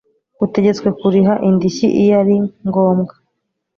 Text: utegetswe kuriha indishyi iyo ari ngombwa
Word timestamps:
utegetswe 0.45 0.87
kuriha 0.99 1.33
indishyi 1.47 1.87
iyo 2.01 2.13
ari 2.21 2.35
ngombwa 2.67 3.13